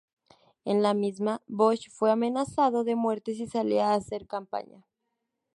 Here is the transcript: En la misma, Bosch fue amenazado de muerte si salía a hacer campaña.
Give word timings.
En 0.65 0.81
la 0.81 0.95
misma, 0.95 1.43
Bosch 1.45 1.91
fue 1.91 2.09
amenazado 2.09 2.83
de 2.83 2.95
muerte 2.95 3.35
si 3.35 3.45
salía 3.45 3.89
a 3.89 3.93
hacer 3.93 4.25
campaña. 4.25 4.83